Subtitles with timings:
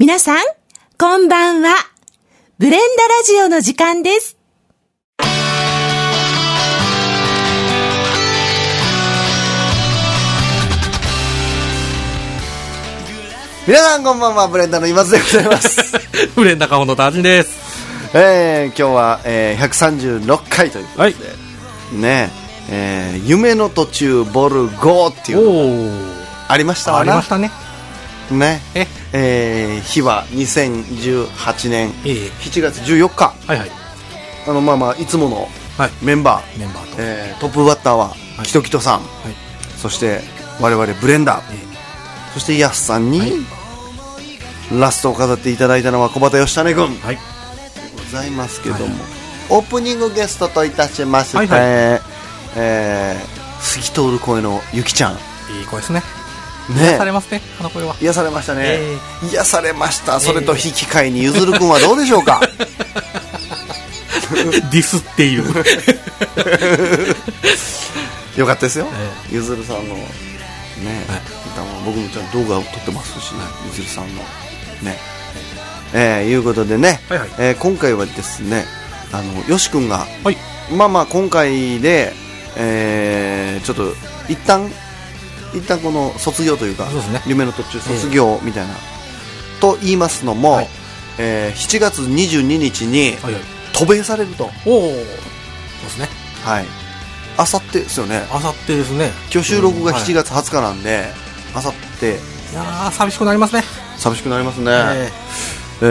[0.00, 0.38] 皆さん、
[0.98, 1.74] こんばんは。
[2.58, 4.38] ブレンダラジオの時間です。
[13.68, 15.98] 皆さんこんばんは、ブレンダーの今津でございます。
[16.34, 17.58] フレンダカホのタジンです。
[18.14, 21.14] えー、今日は、えー、136回ということで、
[21.92, 22.30] ね
[22.70, 25.50] えー夢の途中ボル5っていうの
[25.90, 27.50] おありましたわなありましたね。
[28.34, 28.60] ね。
[28.74, 28.86] え？
[29.12, 32.14] えー、日は2018年ええ。
[32.40, 33.34] 7月14日。
[33.46, 33.70] はいはい。
[34.46, 35.90] あのまあまあいつものはい。
[36.02, 36.96] メンバー、メンバーと。
[36.98, 38.46] えートップバッターははい。
[38.46, 39.06] キトキトさん、はい。
[39.76, 40.20] そして
[40.60, 41.58] 我々ブレンダー、え
[42.34, 43.32] そしてヤスさんに、はい。
[44.78, 46.86] ラストを飾っていただいたのは小畑義種君。
[46.98, 47.18] はい。
[47.96, 48.94] ございますけども、はい
[49.52, 51.60] オープニングゲストといたしまして、はいはい。
[52.56, 55.12] えー透き通る声のゆきちゃん。
[55.12, 55.16] い
[55.62, 56.02] い声ですね。
[56.74, 56.82] ね。
[56.90, 57.94] 癒されますね、あの声は。
[58.00, 58.98] 癒されましたね、え
[59.32, 60.20] 癒されました。
[60.20, 62.40] それと引き換えにゆずるくんはどうでしょうか？
[64.70, 65.44] ディスっている。
[68.36, 70.04] よかったですよ、えゆずるさんのね、
[71.08, 71.20] はい。
[71.52, 73.32] 歌も僕もちゃんと動画を撮ってますし、
[73.66, 74.22] ゆずるさんの
[74.82, 74.98] ね。
[75.92, 77.28] えーいうことでね、はいはい。
[77.38, 78.64] えー今回はですね
[79.12, 80.36] あのよし君がはい。
[80.72, 82.12] まあまあ今回で、
[82.56, 83.92] えーちょっと
[84.28, 84.70] 一旦
[85.54, 88.74] 一旦この卒業というかね夢の途中卒業みたいな、
[89.60, 90.68] と言いますのも、はい
[91.18, 93.42] えー7月22日にはいはい。
[93.72, 94.50] 渡米されるとおお。
[94.50, 96.08] そうですね。
[96.42, 96.66] はい
[97.36, 99.10] あさってですよねあさってですね。
[99.32, 101.06] 今日収録がうんはい7月20日なんで
[101.54, 102.10] あさって
[102.52, 103.62] いやー、寂しくなりますね。
[103.96, 105.10] 寂しくなりますね、え
[105.82, 105.86] え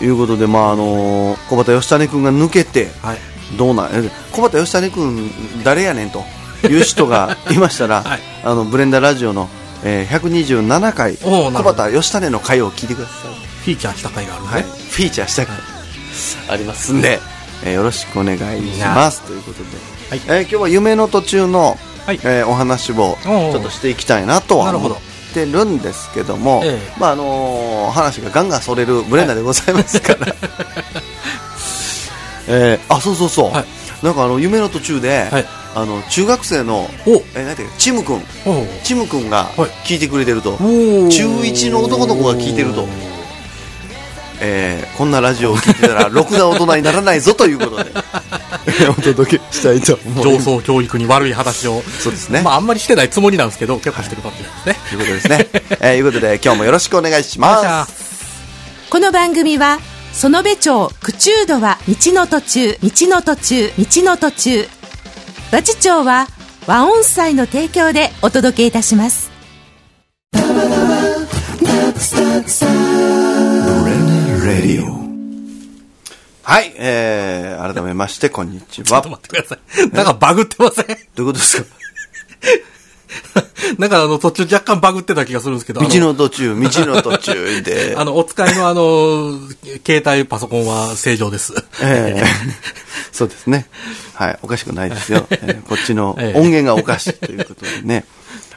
[0.00, 3.18] ーいうことで、まああの小畑義種君が抜けてーはい。
[3.56, 5.30] どうなんえ小畑義種君
[5.64, 6.22] 誰やねんと
[6.68, 8.20] いう人がいましたら、 はい。
[8.44, 9.48] あのブレンダラジオの、
[9.84, 13.12] えー127回小畑義種の回を聞いてくださ
[13.64, 14.62] フィーチャーした回があるい、はい。
[14.62, 15.56] フィーチャーした回。
[16.48, 17.20] ありますんで、
[17.64, 19.20] えーよろしくお願いします。
[19.22, 19.68] ということで、
[20.10, 20.20] はい。
[20.26, 22.20] えー今日は夢の途中の、はい。
[22.22, 24.96] えーお話をちょっとしていきたいなとは思っ
[25.34, 26.92] てるんですけども、ええ。
[26.98, 30.34] まああのー話がガンガンそれるブレンダーでございますから、
[32.48, 33.64] えーあそうそうそう、はい。
[34.02, 37.22] なんかあの夢の途中で、はいあの中学生のお。
[37.34, 38.20] えーなんていうかチム君。
[38.82, 39.70] チム君がはい。
[39.84, 41.08] 聞いてくれてると、おー。
[41.08, 42.86] 中一の男の子が聞いてると。
[44.40, 47.90] えーこんなラジオを聞いてたら ろくな大人にならないぞということで。
[48.88, 51.82] お届けしたいと思い上層教育に悪い話を。
[52.02, 54.76] そうですね、まあ、あんまりしてないつもりなんですけど、結構してるかもしれないですね。
[54.90, 55.48] ということですね、
[55.80, 57.92] えー、いうことで今日もよろしくお願いします。
[58.90, 59.78] この番組は、
[60.12, 64.79] 園部町口中度は道の途中、道の途中、道の途中。
[65.50, 66.28] 和知町は
[66.66, 69.30] 和音祭の提供でお届けいたします。
[76.42, 79.90] はい、えー、改めましてこんにちはちょっと待ってください。
[79.90, 80.86] なんかバグってません？
[80.86, 81.68] どういうことですか？
[83.78, 85.80] なんかあの途中若干バグってた気がするんですけど。
[85.80, 89.38] あ道の途中道の途中で あの、お使いのあの、
[89.86, 91.54] 携帯パソコンは正常です。
[91.82, 92.24] ええ
[93.12, 93.66] そうですね。
[94.14, 95.26] はい、おかしくないですよ。
[95.30, 98.04] ええこっちのええ音源がおかしいということでね。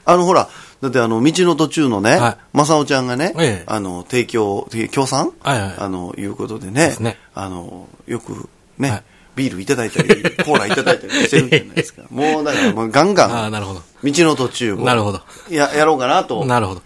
[0.06, 0.50] あの、ほら、
[0.81, 9.03] だってあの、道の途中のね、はいまさおちゃんがね、ええあの、提供、提協賛はいはいあの、いうことでね、ねあの、よくね、はい
[9.35, 10.07] ビールいただいたり、
[10.44, 12.03] コーラいただいたりしてるじゃないですか。
[12.11, 13.81] もうだから、もうガンガン、なるほど。
[14.03, 15.21] 道の途中をなるほど。
[15.49, 16.81] や、やろうかなとなるほど。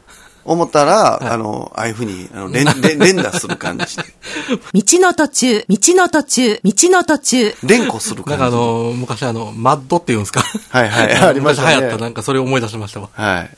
[0.46, 4.04] 思ったら、あの、ああいうふうに、あの、連、連連打する感じで。
[4.74, 7.56] 道の途中、道の途中、道の途中。
[7.64, 8.38] 連呼するなん感じで。
[8.38, 10.46] かあの、昔あの、マッドっていうんですか？
[10.70, 13.10] はいはいありましたね昔流行った、なんかそれを思い出しましたわ。
[13.12, 13.50] はい。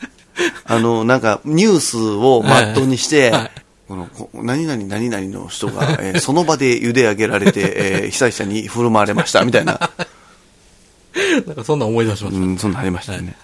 [0.65, 3.51] あの、なんか、ニュースをマットにして、はい
[3.89, 9.79] この、こ何々何々の人が、えーその場で茹で上げられて、えー被災者に振る舞われました、みたいな。
[11.47, 13.35] なんかそんな思い出しましうん、そんなんありましたね。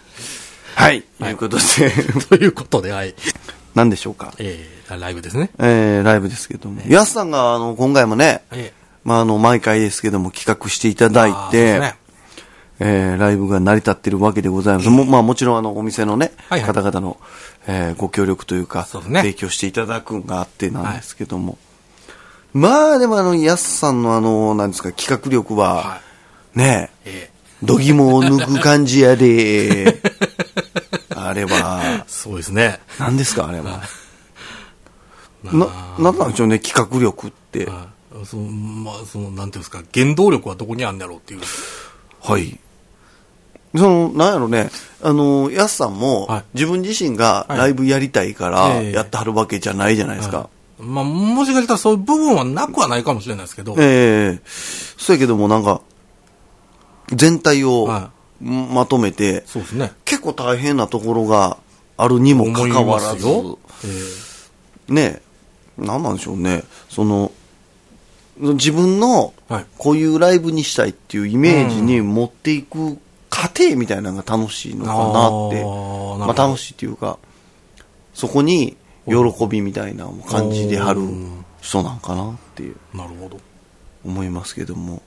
[0.75, 1.03] はい。
[1.19, 2.21] ということで、た。
[2.29, 3.15] ということで、はい。
[3.73, 4.33] 何でしょうか。
[4.37, 5.49] えー、ライブですね。
[5.57, 6.79] えー、ライブですけども。
[6.87, 8.71] やすさんが、あの、今回もね、え
[9.03, 11.95] まあ、あの、毎回ですけども、企画していただいて、
[12.79, 14.89] えーライブが成り立ってるわけでございます。
[14.89, 17.17] もまあもちろんあのお店のね、はいはい方々の、
[17.67, 21.57] えーご協力というかね提供していただくんがあってなんですけども。
[22.53, 26.01] まあでもあの、やすさんのあの、なんですか、企画力は、は
[26.53, 27.29] ねえ
[27.61, 30.01] 度肝を抜く感じやで、
[31.15, 32.79] あれはえ、そうですね。
[32.97, 33.81] 何ですかあれは。
[35.43, 35.67] な、
[35.99, 37.67] なんなんでしょうね、企画力って。
[37.69, 37.87] あ
[38.25, 41.41] その、まあ、その、なんていうんですか、原動力はどこにあるんだろうっていう。
[42.21, 42.57] はい。
[43.77, 44.69] その、なんやろね、
[45.01, 46.43] あの、やすさんも、はい。
[46.53, 47.57] 自分自身がはい。
[47.57, 48.91] ライブやりたいから、ええ。
[48.91, 50.37] やってはるわけじゃないじゃないですか。
[50.37, 50.49] は
[50.79, 53.75] まあ、もしかしたらそういう部分はなくはないかもしれないですけど。
[53.77, 55.81] ええそうやけどもなんか、
[57.13, 58.11] 全体をは
[58.41, 59.93] まとめて、そうですね。
[60.03, 61.57] 結構大変なところが
[61.97, 64.89] あるにもかかわらず、思いますよ。
[64.89, 65.21] えね、
[65.77, 67.31] なんなんでしょうね、その、
[68.37, 69.65] 自分のはい。
[69.77, 72.97] こういうライブにしたいっていうイメージに持っていく
[73.35, 75.61] 過程みたいなのが楽しいのかなって、
[76.25, 77.19] まあ楽しいっていうか、
[78.13, 79.13] そこに喜
[79.47, 81.01] びみたいなのを感じではる
[81.59, 83.41] 人なんかなっていうえなるほど。
[84.05, 85.01] 思いますけども。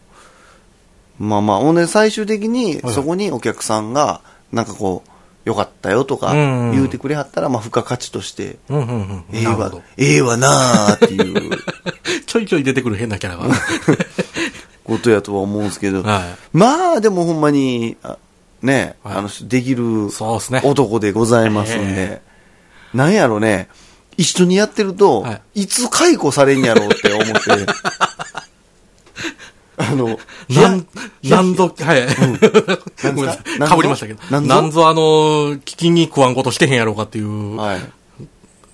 [1.18, 4.20] まあまあ、ほんで最終的にはいそこにお客さんが、
[4.52, 8.58] なんかこう、よかったよとかうん言うてくれはったら、まあ付加価値として。
[9.32, 11.50] ええわええわなーっていう
[12.26, 13.54] ちょいちょい出てくる変なキャラが。
[14.98, 16.66] ことやとは思うんですけど、はま
[16.96, 18.18] あでもほんまに、あ
[18.62, 20.08] ね、はいあの、できる。
[20.64, 22.20] 男でございますんで、え
[22.92, 23.68] なんやろね、
[24.16, 27.32] 一緒にやってると、、はいつ解雇されんやろうって思って、
[29.80, 30.18] あの、
[30.48, 30.86] なん、
[31.22, 32.04] なんぞ、は い。
[33.04, 33.68] なんごめんなぞさい。
[33.68, 34.20] かぶりましたけど。
[34.28, 34.48] なんぞ？
[34.48, 35.00] なんぞあの、
[35.54, 37.80] 聞きに食わんことしてへんやろうかっていう、はい。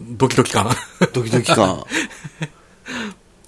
[0.00, 0.70] ドキドキ感。
[1.12, 1.84] ドキドキ感。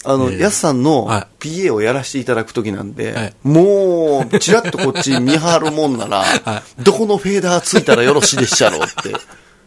[0.09, 9.13] あの、ええやすさんのは PA をやらせていただくときなんで、はいもう、ちらっとこっち見張るもんなら、 はどこのフェーダーついたらよろしいでっしゃろうって。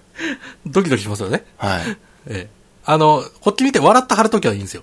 [0.66, 1.44] ドキドキしますよね。
[1.56, 1.80] はい。
[2.26, 2.48] ええ。
[2.84, 4.82] あの、こっち見て笑ってはるときはいいんですよ。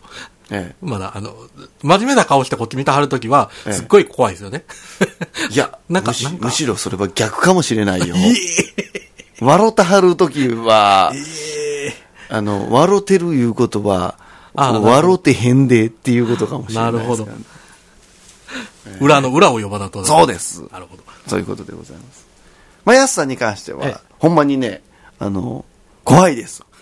[0.49, 1.35] えまだ、あの、
[1.81, 4.65] 真面目な顔してこっち見てはるときは、ええすっごい怖いですよね。
[5.49, 8.15] え、いや、 なんかむしろそれは逆かもしれないよ。
[9.41, 11.11] 笑ってはるときは、
[12.29, 14.15] あの、笑てるいうことは、
[14.57, 17.25] 笑ってへんでっていうことかもしれないねなる
[18.99, 20.03] 裏の裏を呼ばなと。
[20.05, 20.63] そうです。
[20.71, 21.03] なるほど。
[21.27, 22.25] そういうことでございます。
[22.85, 24.81] まあ、やすさんに関しては、はいほんまにね、
[25.19, 25.63] あの、
[26.03, 26.63] 怖いです。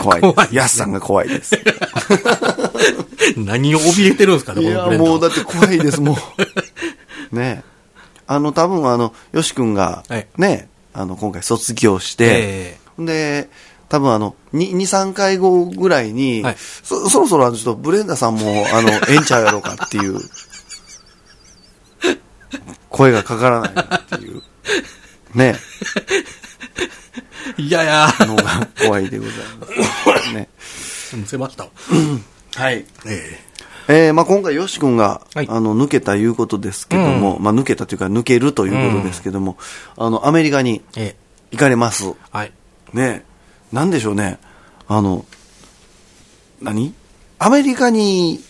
[0.00, 0.34] 怖いです。
[0.34, 1.58] 怖いねやすさんが怖いです。
[3.36, 6.16] 何を怯えてるんですかね、いや、もうだって怖いです、も
[7.32, 7.34] う。
[7.34, 7.64] ね
[8.28, 13.48] あの、多分あの、よし君がはい、ね、あの、今回卒業して、えで、
[13.88, 20.18] 多分あの、2、2 3回後ぐらいに、はいそそろそろあのちょっとブレンダーさんも、あの、ええんちゃうやろうかっていう、
[22.88, 24.42] 声がかからないなっていう、
[25.34, 25.54] ね、
[27.58, 30.32] えいやいや、のが怖いでございます。
[30.34, 30.48] ね。
[31.16, 31.70] むせましたわ。
[32.56, 32.84] はい。
[33.06, 33.40] え
[33.88, 39.56] えー、まあ今回よし君が、はいあの、抜けたいうことですけども、まあ抜けたというか抜けるということですけども、
[39.96, 41.16] あの、アメリカにええ
[41.52, 42.04] 行かれます。
[42.08, 42.52] えはい。
[42.92, 43.24] ね
[43.72, 44.38] なんでしょうね。
[44.88, 45.24] あの、
[46.62, 46.94] 何？
[47.38, 48.40] アメリカに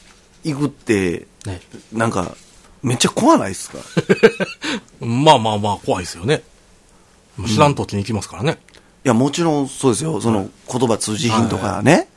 [0.45, 1.61] 行くって、ね
[1.93, 2.37] なんか、
[2.83, 3.79] めっちゃ怖ないですか？
[5.05, 6.43] まあまあまあ、怖いですよね。
[7.47, 8.59] 知らん土地に行きますからね。
[9.05, 10.21] いや、もちろんそうですよ。
[10.21, 12.09] その、言葉通じひんとかね。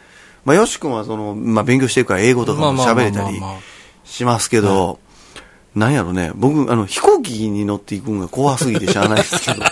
[0.45, 3.39] まあ、よし君はその、まあ、勉強してるから英語とかも喋れたり
[4.05, 4.99] しますけど、
[5.75, 9.63] なんやろね、僕、あの、飛行機に乗っていくんが怖すぎてしゃあないですけど。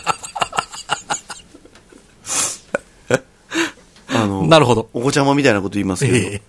[4.09, 4.89] あの、なるほど。
[4.93, 6.41] お子ちゃまみたいなこと言いますけど、え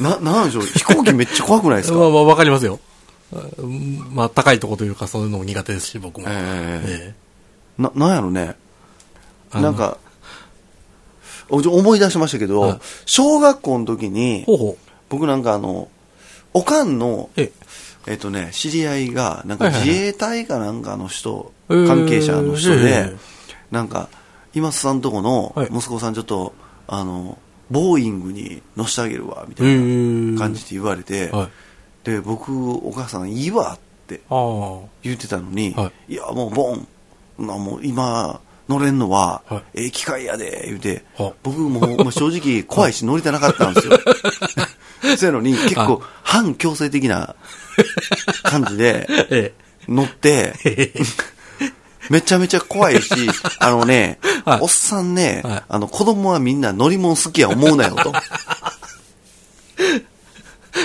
[0.00, 0.02] え。
[0.02, 1.98] な、なんでしょう、飛行機めっちゃ怖くないですか？
[1.98, 2.80] まあまあ、わかりますよ。
[3.58, 6.26] うんまあ、高いとこというか、そういうのも苦手ですし、僕も。
[6.28, 7.14] え
[7.78, 8.54] えな、なんやろね。
[9.52, 9.98] なんか、
[11.48, 12.78] 思い出しましたけど、はい。
[13.06, 15.88] 小学校の時にえ、ほうほ僕なんかあの、
[16.52, 17.40] おかんの、う。
[17.40, 17.52] え。
[18.06, 21.86] えっとね、知り合いが、なんか自衛隊かなんかの人、えー。
[21.86, 23.16] 関係者の人えでえ、
[23.70, 24.08] なんか、
[24.54, 25.68] 今津さんとこのはい。
[25.74, 26.54] 息子さんちょっと、
[26.86, 27.38] あの、
[27.70, 30.38] ボーイングに乗せてあげるわ、みたえいなー。
[30.38, 31.48] 感じで言われて、はい。
[32.04, 34.20] で、僕、お母さんいいわって。
[35.02, 36.14] 言ってたのに、、はい。
[36.14, 36.86] や、もうボン、
[37.38, 39.82] なもう今、乗れんのは、はい。
[39.82, 43.98] ええ機会やで、言うて、は僕ももう正直 怖いし乗りたなかったんですよ。
[45.18, 47.34] そうやのに結構反強制的な
[48.42, 49.52] 感じで え
[49.86, 50.54] 乗って、
[52.10, 53.10] めちゃめちゃ怖いし、
[53.60, 58.12] あのね、はいおっさんね、はいあの子供はみんな乗り物好きや思うなよと。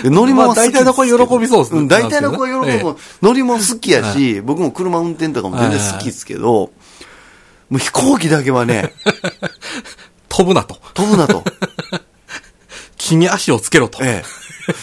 [0.03, 2.83] で乗り物好きまあ大体の子喜びそうっすねん大体の子喜びえ。
[3.21, 6.71] 乗り物好きやし、僕も車運転とかも全然好きですけど、も
[7.71, 8.93] う飛行機だけはね、
[10.29, 10.77] 飛ぶなと。
[10.93, 11.43] 飛ぶなと。
[12.97, 14.03] 地に足をつけろと。
[14.03, 14.23] え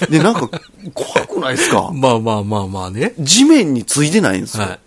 [0.03, 0.07] え。
[0.11, 0.49] で、なんか、
[0.95, 1.91] 怖くないですか？
[1.93, 3.15] まあまあまあまあね。
[3.21, 4.65] 地面についてないんですよ。
[4.65, 4.79] はい。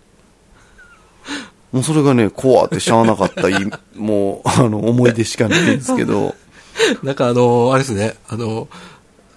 [1.72, 3.54] もうそれがね、怖ってしゃあなかったい、
[3.96, 6.34] もう、あの、思い出しかないんですけど、
[7.02, 8.68] なんかあの、あれですね、あの、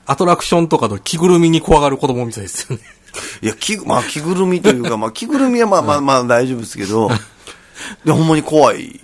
[0.06, 2.82] アトラクションとかの着ぐるみに怖がる子供みたいですよね。
[3.42, 7.12] いや、着ぐ、まあ、着ぐるみというか、まあ、着ぐるみはまあ まあまあ大丈夫ですけど、
[8.06, 9.00] で、ほんまに怖い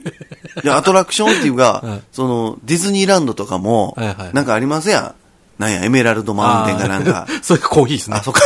[0.64, 5.14] で、アトラクションっていうか、はいその、ディズニーランドとかも、はいはいなんかありますやん。
[5.62, 7.28] なんや、エメラルドマウンテンかなんか。
[7.42, 8.16] それコーヒーですね。
[8.18, 8.42] あ、そっか。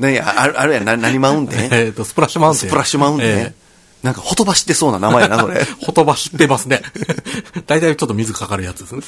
[0.00, 1.68] なんや、あるあるやん、な何マウンテン？
[1.70, 2.68] えっと、スプラッシュマウンテン。
[2.68, 3.54] スプラッシュマウンテン、え
[4.02, 5.60] なんか、ほとばしってそうな名前やな、それ。
[5.60, 6.82] えほとばしってますね。
[7.66, 9.02] 大体ちょっと水かかるやつですね。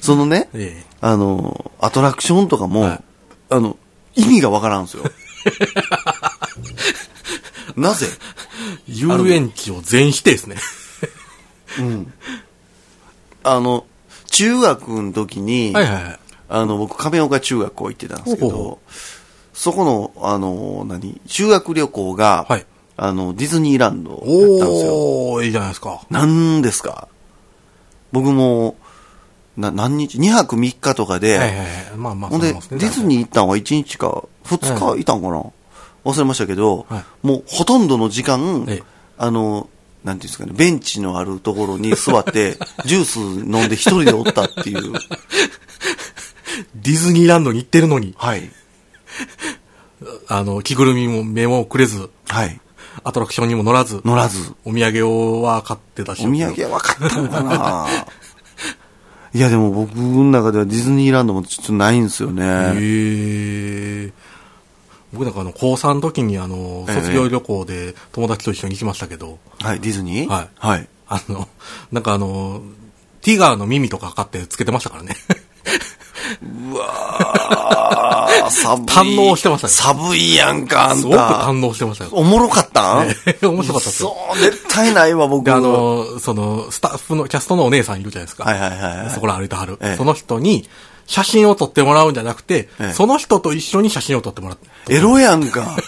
[0.00, 3.00] そのね、ええあの、アトラクションとかも、はい
[3.50, 3.76] あの、
[4.14, 5.04] 意味がわからんすよ。
[7.76, 8.06] なぜ？
[8.88, 10.56] 遊園地を全否定ですね。
[13.44, 13.84] あの、
[14.30, 16.18] 中学の時に、はいはいはい。
[16.48, 18.78] あの、僕、亀岡中学校行ってたんですけど、ほうほ
[19.52, 21.20] そこの、あの、何？
[21.26, 22.66] 修学旅行が、はい
[22.96, 24.36] あの、ディズニーランドだったんです
[24.86, 24.94] よ。
[24.94, 26.00] おー、いいじゃないですか。
[26.10, 27.08] 何ですか？
[28.12, 28.76] 僕も、
[29.56, 31.66] な、何日 ?2 泊3日とかで、はいはいはい。
[31.96, 35.42] まあまあ、ほんで、ディズニー行ったんは1日か2日いたんかな、
[36.04, 38.82] 忘れましたけど、はいもうほとんどの時間、ええ
[39.18, 39.68] あの、
[40.04, 44.92] なんていうんですかね、ベンチのあるところに座って、 ジュース飲んで一人でおったっていう。
[46.76, 48.48] ディズニーランドに行ってるのに、はい。
[50.28, 52.60] あの、着ぐるみも目もくれず、はい。
[53.04, 54.54] アトラクションにも乗らず、乗らず。
[54.64, 56.26] お土産をは買ってたし。
[56.26, 57.86] お土産は分かったのかな？
[59.34, 62.44] いや、でも僕の中ではディズニーランドもちょっとないんですよね。
[62.44, 64.12] へえ。
[65.12, 70.28] 僕なんかあの、高3の時にあの、ええ卒業旅行で友達と一緒に行きましたけど、はい、ディズニー？
[70.28, 70.88] はいはい。
[71.08, 71.48] あの、
[71.92, 72.62] なんかあの、
[73.20, 75.16] ティガーの耳とか買ってつけてましたからね。
[76.70, 77.95] うわー
[78.50, 78.86] 寒い。
[78.86, 81.00] 堪能してましたね寒いやんか、あんた。
[81.02, 82.10] すごく堪能してましたよ。
[82.12, 83.02] おもろかった？
[83.04, 85.44] んええ面白かったですよそう、絶対ないわ、僕。
[85.44, 88.44] で、あの、その、スタッフの、キャストのお姉さんいるじゃないですか。
[88.44, 89.78] はいはいはいはいそこら歩いてはる。
[89.80, 90.68] ええその人に、
[91.06, 95.76] 写真を撮ってもらうんじゃなくて、ええその人と一緒に写真を撮ってもらって、エロやんか。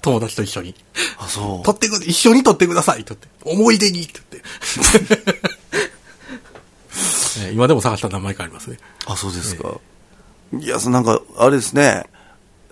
[0.00, 0.74] 友達と一緒に。
[1.18, 1.66] あ、そう。
[1.66, 3.28] 撮ってく、一緒に撮ってくださいって言って。
[3.60, 4.48] 思い出にって言って。
[7.42, 8.78] え え 今でも探したら何枚かありますね。
[9.06, 9.68] あ、そうですか。
[10.52, 12.04] いや、そなんか、あれですね。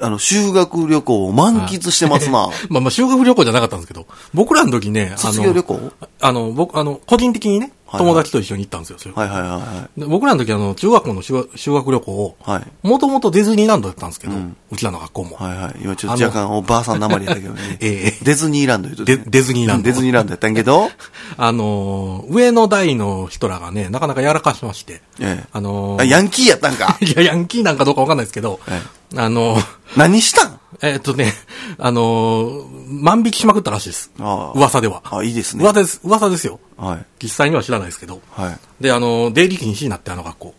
[0.01, 2.51] あの、修学旅行を満喫してますな。
[2.69, 5.93] まあまあ修学旅行じゃなかったんですけど、僕らの時ね、あの卒業旅行？
[6.21, 9.15] あの、僕、あの、個人的にね、友達と一緒に行ったんですよ、それ。
[9.15, 12.87] はいはいはいはで僕らの時あの、中学校の修学旅行を、はい。
[12.87, 14.35] もともとディズニーランドだったんですけど、
[14.71, 15.31] うちらの学校も。
[15.41, 15.43] い。
[15.43, 15.75] はいはい。
[15.83, 17.79] 今ちょっと若干おばあさんなまりやったけどね。
[17.81, 18.25] ええ。
[18.25, 19.79] ディズニーランド言うとデディズニーランド。
[19.79, 20.91] うんディズニーランドやったんやけど、
[21.39, 25.45] あのー上の代の人らがね、なかなかやらかしまして、ええ。
[25.53, 26.97] あのヤンキーやったんか。
[27.03, 28.83] いや、ヤンキーなんかどうかわかんないですけど、え。
[29.17, 29.65] あのー
[29.97, 30.59] 何したん？
[30.83, 31.33] えーっとね、
[31.79, 34.11] あのー万引きしまくったらしいです。
[34.19, 35.03] 噂では。
[35.05, 35.63] あ、いいですね。
[35.65, 36.61] 噂です、噂ですよ。
[36.77, 37.07] はい。
[37.23, 38.21] 実際には知らないですけど。
[38.31, 38.59] はい。
[38.83, 40.55] で、あのー出入り禁止になって、あの学校。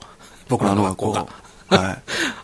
[0.50, 1.28] 僕らの学校が。
[1.70, 1.98] は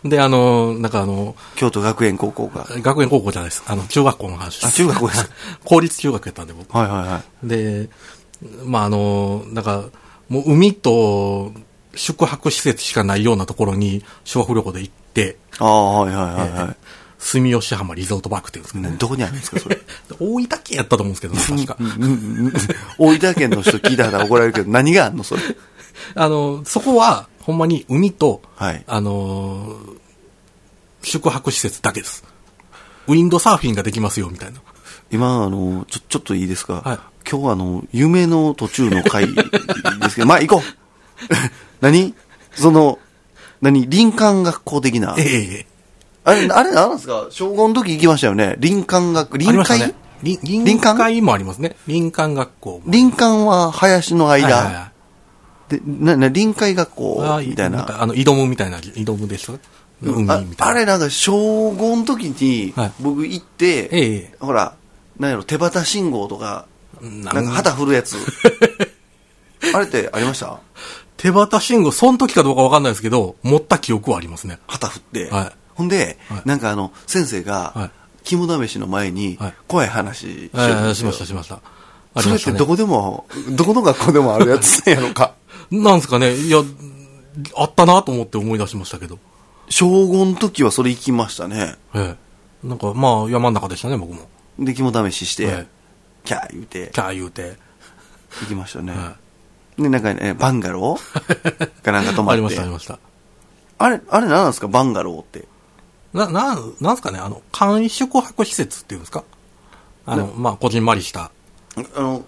[0.04, 0.08] い。
[0.08, 2.64] で、あのーなんかあの京都学園高校が。
[2.64, 3.62] ー学園高校じゃないです。
[3.66, 4.66] あの、中学校の話です。
[4.66, 5.30] あ中学校ですか
[5.64, 6.76] 公立中学やったんで、僕。
[6.76, 7.48] はいはいはい。
[7.48, 7.88] で、
[8.64, 9.84] まあ、あの、なんか、
[10.28, 11.52] もう海と
[11.94, 16.76] 宿泊施設しかないようなところに修学旅行で行って、ああ、はいはいはいはい。
[17.24, 19.78] 住吉浜リゾートパークって言うんですけど、ねどこにあるんですか、それ？
[20.20, 21.76] 大分県やったと思うんですけど、確か。
[22.98, 25.42] 大分県の人聞いたら怒られるけど、何があんの、それ？
[26.14, 29.76] あの、そこは、ほんまに海と、はいあの、
[31.02, 32.24] 宿泊施設だけです。
[33.06, 34.60] ウィンドサーフィンができますよ、みたいな。
[35.10, 36.82] 今、あの、ちょ、ちょっといいですか？
[36.84, 36.98] はい
[37.30, 39.42] 今日はあの、夢の途中の回で
[40.10, 41.34] すけど、 まあ行こう。
[41.80, 42.14] 何？
[42.54, 42.98] その、
[43.62, 43.86] 何？
[43.90, 45.14] 林間学校的な？
[45.18, 45.66] ええ
[46.24, 47.26] あれ、あれ何なんですか？
[47.30, 48.56] 小5の時行きましたよね。
[48.60, 49.94] 林間学、あり臨海、ましたね。
[50.22, 50.96] 林林林間？
[50.96, 51.76] 会もありますね。
[51.86, 52.92] 林間学校も。
[52.92, 54.56] 林間は林の間。
[54.56, 54.90] はいはいはい
[55.66, 58.02] で、な、な、臨海学校あみたいな。
[58.02, 60.44] あの、挑むみたいな、挑むでしたあいな。
[60.58, 64.74] あれなんか小5の時にはい僕行って、ええほら、
[65.18, 66.66] なんやろ、手旗信号とか、
[67.00, 68.16] ななんか旗振るやつ。
[69.74, 70.58] あれってありました？
[71.16, 74.58] 手旗信号、その時かどうかわかんないですけど、持った記憶はありますね。
[74.66, 75.30] 旗振って。
[75.30, 77.90] はいほんで、はいなんかあの、先生はいが、
[78.22, 81.60] 肝試しの前にはい、怖い話しよええるんですよしました、しました。
[82.14, 82.66] あそれってど。
[82.66, 85.34] こでも、どこの学校でもあるやつ なんやろか。
[85.70, 86.62] なんですかね、いや、
[87.56, 89.18] あったなと思って思い出しましたけど。
[89.68, 91.76] 小5の時はそれ行きましたね。
[91.94, 92.16] え
[92.64, 92.66] え。
[92.66, 94.28] なんか、まあ、山の中でしたね、僕も。
[94.58, 95.66] で、肝試しして、はい
[96.24, 97.58] キャー言うて、キャー言うて。
[98.40, 98.92] 行きましたね。
[98.92, 99.16] は
[99.78, 102.36] で、なんかね、バンガローかなんか泊まって。
[102.36, 102.98] ありました、ありました。
[103.78, 104.68] あれ、あれ何なんですか？
[104.68, 105.44] バンガローって。
[106.14, 109.24] な、なん、なんすかね、あの、簡易宿泊施設っていうんですか？
[110.06, 111.30] あの、まあ、こじんまりした。
[111.96, 112.24] あの、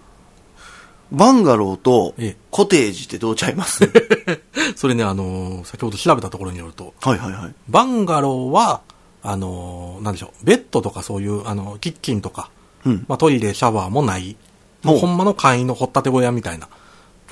[1.11, 3.89] バンガローとええコテージってどうちゃいます？
[4.75, 7.53] それね、あの、先ほど調べたところによると、はいはいはい。
[7.69, 8.81] バンガローは、
[9.23, 12.49] あの、なんでしょう、ベッドとかそういう、あの、キッチンとか、
[12.85, 14.35] うんまあ、トイレ、シャワーもない。
[14.83, 16.67] もうほんまの簡易の掘ったて小屋みたいな。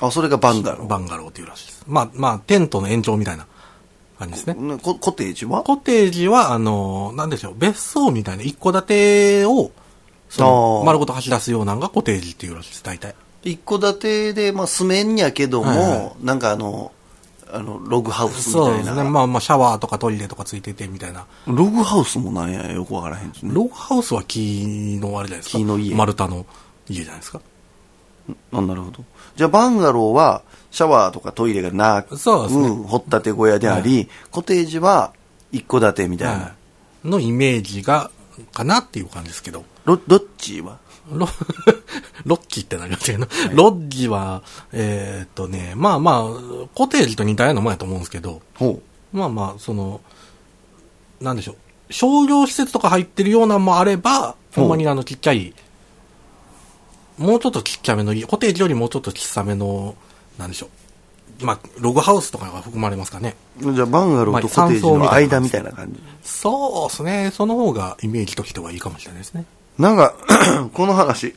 [0.00, 0.86] あ、それがバンガロー。
[0.88, 1.84] バンガローっていうらしいです。
[1.86, 3.46] まあ、まあ、テントの延長みたいな
[4.18, 4.54] 感じですね。
[4.54, 5.62] ねココテージは？
[5.62, 9.70] コテージは、あの、なんでしょう、別荘みたいな一戸建てを、
[10.28, 13.14] その丸ごと走らすようなのがコテージっていうらしいです、大体。
[13.44, 16.92] 一戸建てで、まあ、住めんやけども、はいはなんかあの、
[17.52, 18.66] あの、ログハウスみたいな。
[18.66, 19.04] そうですね。
[19.04, 21.26] まあまあ、シャワーとかトイレとかついててみたいな。
[21.46, 23.52] ログハウスもなんやよくわからへんですね。
[23.54, 25.58] ログハウスは木のあれじゃないですか。
[25.58, 26.44] 木の家丸太の
[26.88, 27.40] 家じゃないですか。
[28.52, 29.04] あなるほど。
[29.36, 30.42] じゃあ、バンガローは、
[30.76, 32.68] シャワーとかトイレがなく、そうですね。
[32.68, 35.14] 掘ったて小屋であり、コテージは
[35.50, 36.44] 一戸建てみたいな。
[36.44, 36.52] はい
[37.08, 38.10] のイメージが、
[38.52, 39.64] かなっていう感じですけど。
[39.84, 40.78] ロどっちは？
[41.10, 41.28] ロ、
[42.26, 44.42] ロッキーって何が違うの、ロッジは、
[44.72, 50.00] えーっとね、まあまあ、コテージと似たようなもんやと思うんですけど、ほまあまあ、その、
[51.20, 51.92] なんでしょう。
[51.92, 55.54] 商業施設とか入ってるようなのもあれば、ほんまにあのちっちゃい、
[57.18, 59.94] もうちょっとちっちゃめの家、コテージよりもうちょっと小さめの、
[60.38, 60.66] なんでしょ
[61.40, 61.44] う。
[61.44, 63.36] まあ、ログハウスとかが含まれますかね。
[63.60, 63.74] う。
[63.74, 66.00] じゃあ、バンガローとコテージの間みたいな感じ。
[66.22, 67.30] そうですね。
[67.32, 69.44] その方がイメージとしてはいいかもしれないですね。
[69.78, 70.14] なんか、
[70.72, 71.34] この話、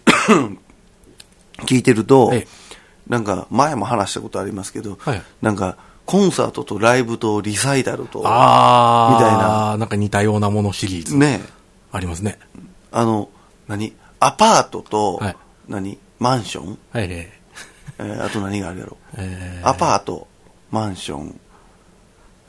[1.66, 2.70] 聞いてると、ええ
[3.10, 9.78] なんか、前も話したことありますけど、はいなんか、コンサートとライブとリサイタルと、ああ、みたいな。
[9.78, 11.18] なんか似たようなものシリーズ。
[11.18, 11.42] ね、
[11.92, 12.40] ありますね。
[12.92, 13.30] あの、
[13.68, 13.94] 何？
[14.20, 15.36] アパートと、はい
[15.68, 15.98] 何？
[16.20, 17.39] マンション、はい、
[18.00, 18.98] ええーあと何があるやろ？
[19.16, 20.28] ーえアパート、
[20.72, 21.40] マンション、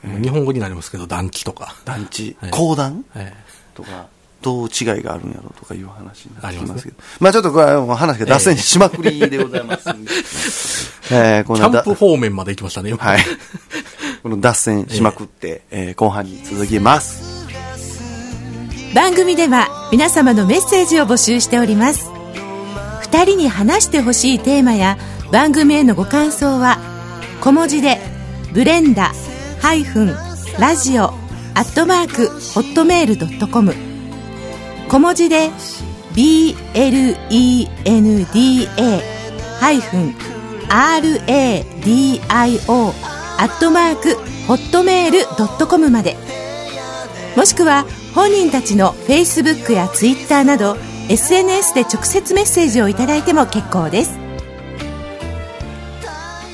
[0.04, 1.75] ー日本語になりますけど、団地とか。
[1.85, 3.04] 団地、はい公団？
[3.14, 3.33] え
[3.75, 4.07] とか、
[4.42, 6.97] どう違いがあるんやろとかいう話になってきますけど。
[7.00, 10.12] あまあちょっとこれはもう話が脱線しまくりでございますんで。
[11.12, 12.99] えーこーキャンプ方面まで行きましたね、今。
[12.99, 13.21] はい。
[14.23, 17.40] この脱線しまくって、えー後半に続きます。
[18.95, 22.11] 番組では皆様のメッセージを募集しております
[23.04, 24.99] 2人に話してほしいテーマや
[25.33, 26.79] 番組へのご感想は
[27.41, 28.01] 小文字で
[28.53, 29.13] 「ブレンダ
[29.61, 30.17] ハイフン
[30.59, 31.15] ラジオ」
[31.54, 33.75] アットマークホットメールドットコム
[34.89, 35.50] 小文字で
[36.15, 36.57] 「BLENDA
[39.61, 40.15] ハイフン
[40.69, 41.33] RADIO」
[43.39, 46.17] アットマークホットメールドットコムまで。
[47.37, 50.76] もしくは本人たちの Facebook や Twitter など
[51.09, 54.29] SNS で直接メッセージをいただいても結構です。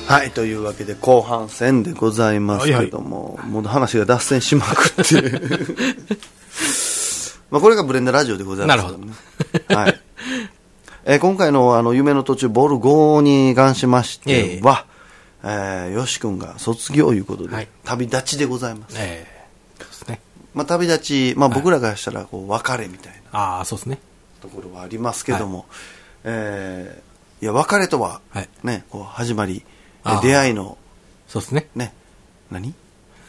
[0.07, 5.41] はい、というわけで後半戦でございますけども、もう話が脱線しまくって。
[7.51, 9.13] まあこれがブレンダラジオでございますけどね。
[9.67, 10.01] はい。
[11.03, 14.85] えー今回のあの夢の途中ボール5に関しましては、
[15.43, 18.95] えーよし君が卒業いうことで、はい旅立ちでございます。
[18.97, 20.21] えーそうですね。
[20.53, 23.99] まあ旅立ち、まあ僕らからしたらこう別れみたいなああ、そうですね。
[24.41, 25.65] ところはありますけども、
[26.23, 27.07] えー
[27.39, 29.63] いや別れとは、はいね、こう始まり、
[30.21, 30.77] 出会いの。
[31.27, 31.67] そうですね。
[31.75, 31.93] ね、
[32.51, 32.73] 何？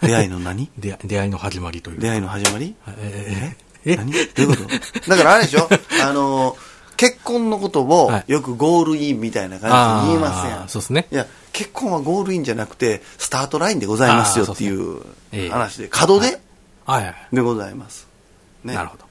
[0.02, 0.70] 出会いの何？
[0.78, 2.00] 出会出会いの始まりという。
[2.00, 2.74] 出会いの始まり？
[2.98, 3.96] えー、え？
[3.96, 4.12] 何？
[4.12, 4.56] どういうこ
[5.04, 5.10] と？
[5.10, 5.68] だからあれでしょ？
[6.02, 6.56] あの、
[6.96, 8.32] 結婚のことをはい。
[8.32, 10.68] よくゴールインみたいな感じで言いますやん。
[10.68, 11.06] そうですね。
[11.12, 15.00] いや、結婚はゴールインじゃなくて、スタートラインでございますよっていう
[15.32, 15.48] ええ。
[15.50, 16.40] 話で、角で
[16.86, 17.04] はい。
[17.04, 17.14] はい。
[17.32, 18.06] でございます。
[18.64, 18.74] ね。
[18.74, 19.04] なるほど。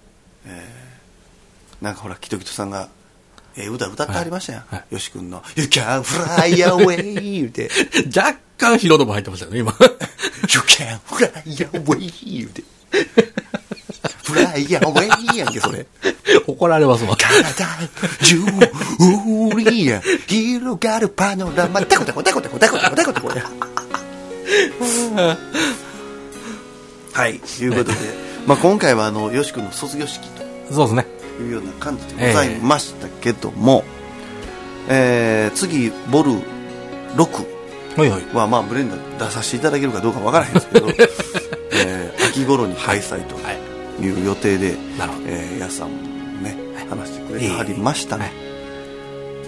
[1.81, 2.89] なんかほら、キトキトさんが、
[3.57, 4.61] ええ歌歌ってありましたやん。
[4.61, 7.69] はいはよし君の、You can fly away 言うて、
[8.15, 9.73] 若干ヒロドも入ってましたよね、今。
[10.53, 11.31] You can fly
[11.71, 12.63] away 言うて。
[14.23, 15.87] fly away やんけ、それ。
[16.45, 17.17] 怒られますわ。
[17.17, 17.89] 体
[18.21, 19.91] 中に
[20.27, 23.27] 広がるパノラマタコタコタコタコタコタコタコタコ
[27.13, 27.97] はいということで、
[28.45, 31.16] まあ、今回はあのよし君の卒業式とそうですね。
[31.43, 33.83] いうような感じでございましたけども、
[34.89, 36.31] えー次ボル
[37.15, 37.57] 6
[37.97, 38.25] はいはい。
[38.35, 40.87] はまあブレンダー出させていただけるかどうかわからへんですけど、
[41.73, 43.57] えー秋頃に開催とはい。
[43.99, 45.95] いう予定で、なるほどえー、やすさんも
[46.43, 46.55] ね、
[46.87, 48.25] 話してくれてはりましたね。
[48.25, 48.33] はい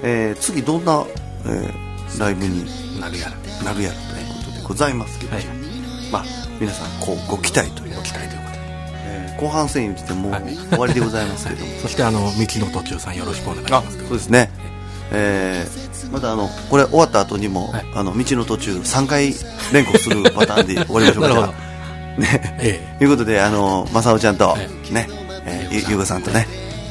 [0.02, 1.04] えー次どんな、
[1.46, 2.66] えーライブに
[3.00, 3.26] なるや
[3.62, 3.72] ら。
[3.72, 5.46] なるやらということでございますけど、はい。
[6.12, 6.26] まあ、
[6.60, 8.36] 皆さんこうご期待というご期待と
[9.38, 10.44] 後半戦言ってもうはい。
[10.70, 13.98] 終わりでございますけども、 そして、あの、道の途中さんよろしくお願いしあます。
[13.98, 14.52] そうですね、
[15.12, 17.86] えーまたあのこれ終わった後にも、はい。
[17.94, 19.34] あの道の途中3回
[19.72, 21.54] 連呼するパターンで終わりましょうか。
[22.18, 22.58] ね。
[22.60, 25.08] えということで、あの、正雄ちゃんと、はいね、
[25.46, 26.48] えーゆゆうごさんとね、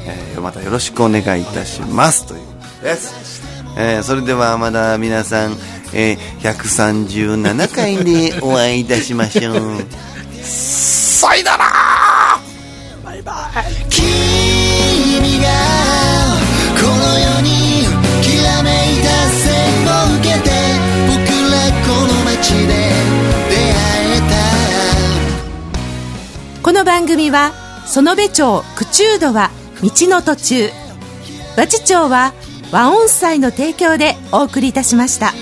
[0.07, 2.27] えーまたよろしくお願いいたします。
[2.27, 3.43] ということです。
[3.77, 5.57] えーそれではまだ皆さん、
[5.93, 9.85] えー137回でお会いいたしましょう。
[10.43, 11.88] さよなら
[26.68, 27.54] この番組は
[27.87, 29.50] 園部町九中度は
[29.83, 30.68] 道の途中
[31.57, 32.35] 和知町は
[32.70, 35.33] 和音祭の提供でお送りいたしました。